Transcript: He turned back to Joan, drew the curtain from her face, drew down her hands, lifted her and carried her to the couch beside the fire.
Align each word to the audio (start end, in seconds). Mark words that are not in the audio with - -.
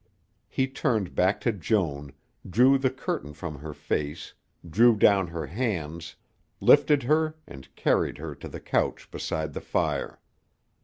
He 0.49 0.65
turned 0.67 1.13
back 1.13 1.39
to 1.41 1.51
Joan, 1.51 2.13
drew 2.49 2.79
the 2.79 2.89
curtain 2.89 3.33
from 3.33 3.59
her 3.59 3.71
face, 3.71 4.33
drew 4.67 4.95
down 4.95 5.27
her 5.27 5.45
hands, 5.45 6.15
lifted 6.59 7.03
her 7.03 7.35
and 7.45 7.69
carried 7.75 8.17
her 8.17 8.33
to 8.33 8.47
the 8.47 8.59
couch 8.59 9.11
beside 9.11 9.53
the 9.53 9.61
fire. 9.61 10.19